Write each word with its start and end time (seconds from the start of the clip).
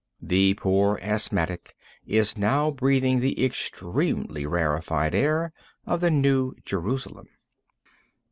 The 0.19 0.55
poor 0.55 0.97
asthmatic 0.99 1.75
is 2.07 2.35
now 2.35 2.71
breathing 2.71 3.19
the 3.19 3.45
extremely 3.45 4.47
rarified 4.47 5.13
air 5.13 5.53
of 5.85 6.01
the 6.01 6.09
New 6.09 6.55
Jerusalem. 6.65 7.27